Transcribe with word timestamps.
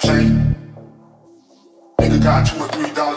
chain. 0.00 0.54
Nigga 1.98 2.22
got 2.22 2.46
two 2.46 2.62
or 2.62 2.68
three 2.68 2.92
dollars. 2.94 3.15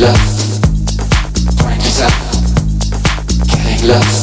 love, 0.00 0.18
finding 1.58 1.80
yourself. 1.80 2.14
getting 3.48 3.88
love. 3.88 4.13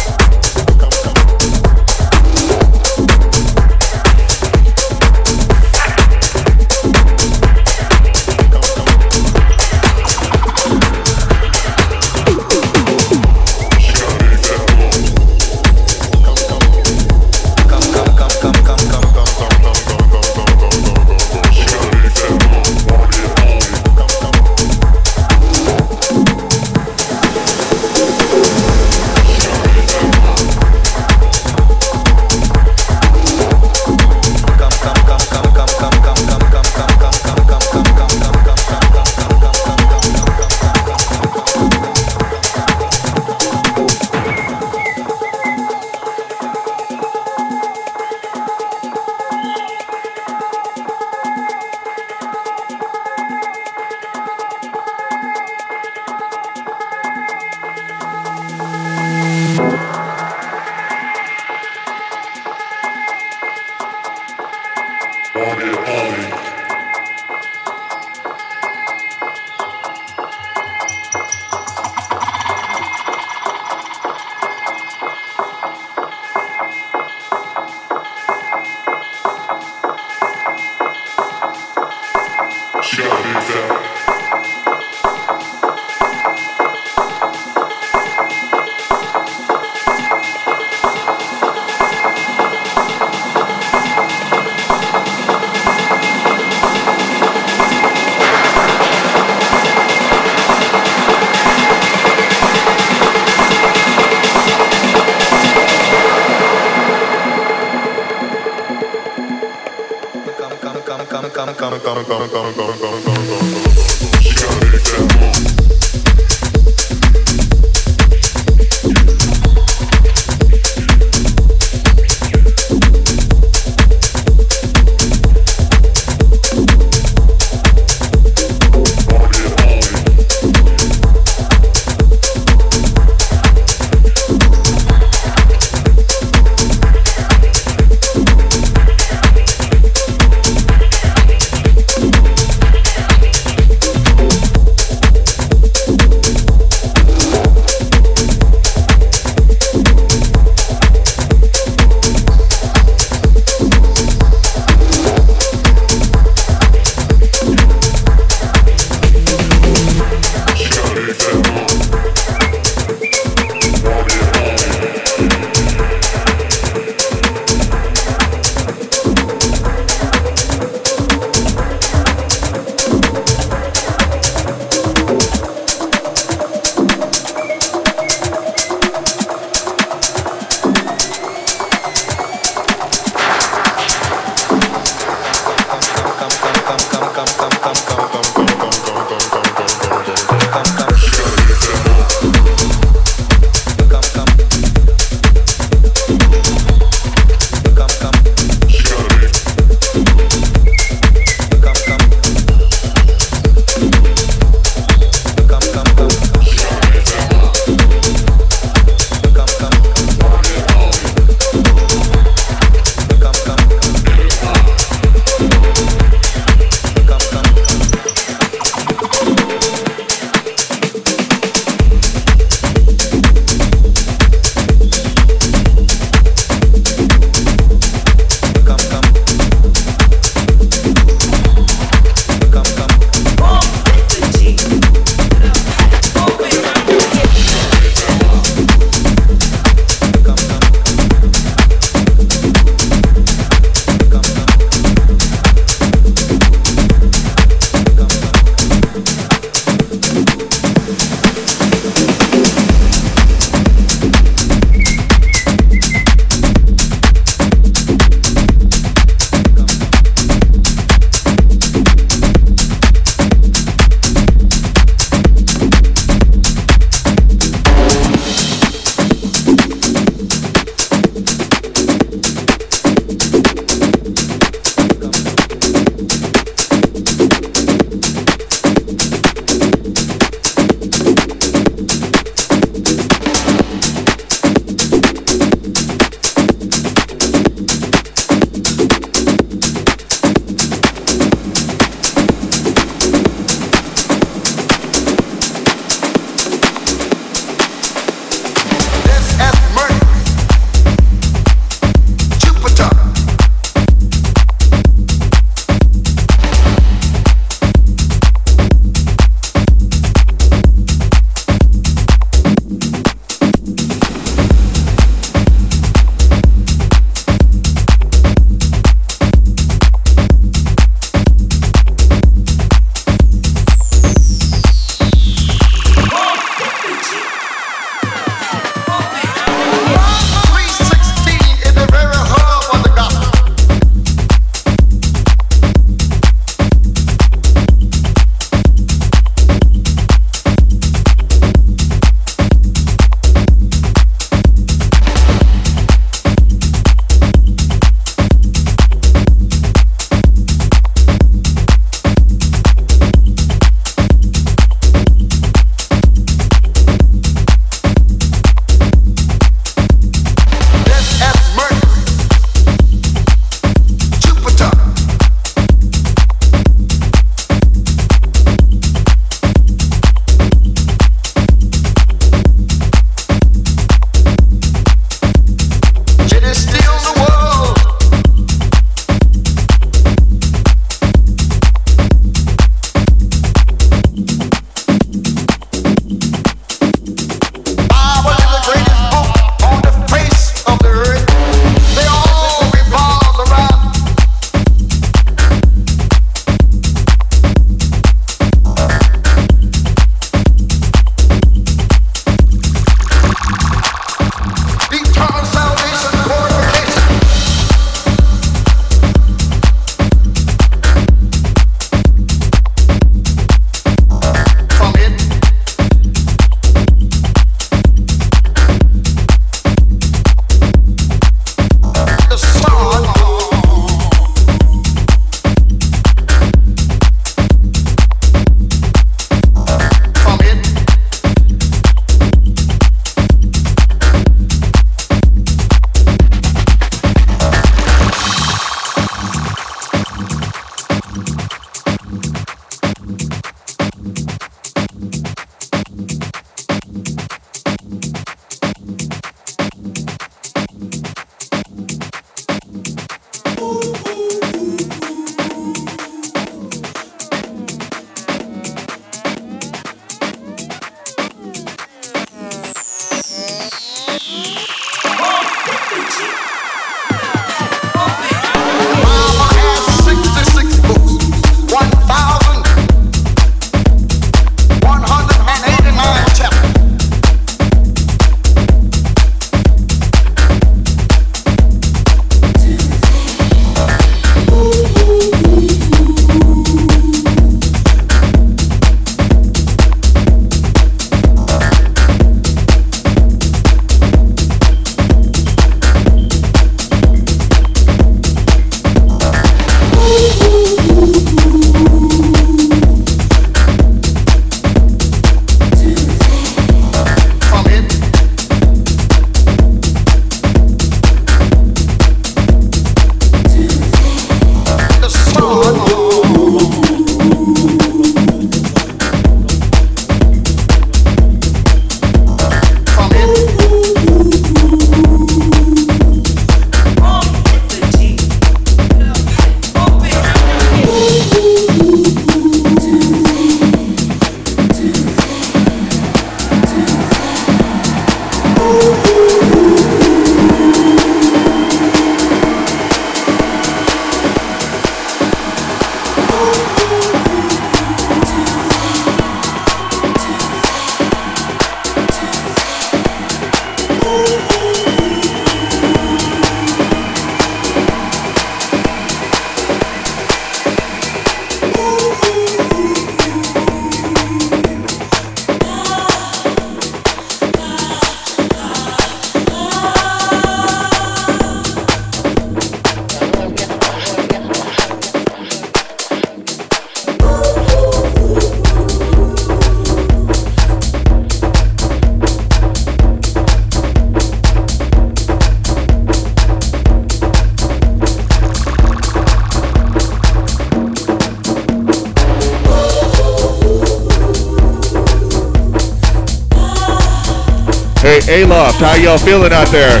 Aloft, 598.26 598.80
how 598.80 598.94
y'all 598.94 599.18
feeling 599.18 599.52
out 599.52 599.68
there? 599.68 600.00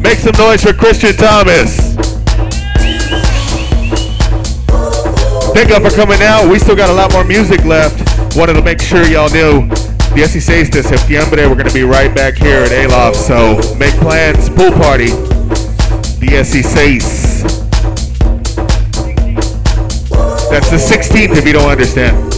Make 0.00 0.18
some 0.18 0.34
noise 0.36 0.62
for 0.62 0.72
Christian 0.72 1.14
Thomas. 1.16 1.94
Thank 5.54 5.70
y'all 5.70 5.80
for 5.80 5.94
coming 5.94 6.20
out. 6.22 6.50
We 6.50 6.58
still 6.58 6.74
got 6.74 6.90
a 6.90 6.92
lot 6.92 7.12
more 7.12 7.22
music 7.22 7.64
left. 7.64 8.36
Wanted 8.36 8.54
to 8.54 8.62
make 8.62 8.80
sure 8.80 9.06
y'all 9.06 9.30
knew. 9.30 9.68
the 10.14 10.26
16 10.26 10.70
de 10.70 10.82
septiembre, 10.82 11.48
we're 11.48 11.54
going 11.54 11.68
to 11.68 11.74
be 11.74 11.84
right 11.84 12.12
back 12.12 12.34
here 12.34 12.64
at 12.64 12.72
Aloft. 12.72 13.18
So 13.18 13.54
make 13.76 13.94
plans. 14.00 14.48
Pool 14.50 14.72
party. 14.72 15.10
16. 16.44 16.98
That's 20.50 20.70
the 20.70 20.76
16th 20.76 21.36
if 21.36 21.46
you 21.46 21.52
don't 21.52 21.70
understand. 21.70 22.31